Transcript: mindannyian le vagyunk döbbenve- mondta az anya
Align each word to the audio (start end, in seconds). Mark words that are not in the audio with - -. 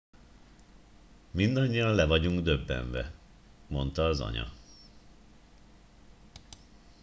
mindannyian 1.31 1.93
le 1.95 2.05
vagyunk 2.05 2.41
döbbenve- 2.41 3.13
mondta 3.67 4.05
az 4.05 4.21
anya 4.21 4.51